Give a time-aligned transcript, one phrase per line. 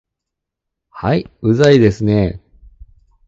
[0.89, 2.41] はい、うざいですね